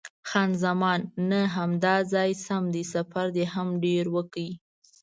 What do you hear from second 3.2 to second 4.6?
دې هم ډېر وکړ.